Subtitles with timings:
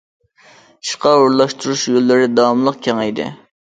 [0.85, 3.35] ئىشقا ئورۇنلاشتۇرۇش يوللىرى داۋاملىق كېڭەيدى.